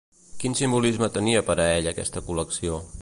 Quin 0.43 0.55
simbolisme 0.59 1.09
tenia 1.17 1.43
per 1.51 1.57
a 1.59 1.67
ell 1.75 1.91
aquesta 1.93 2.25
col·lecció? 2.31 2.81